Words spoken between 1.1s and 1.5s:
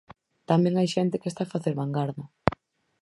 que está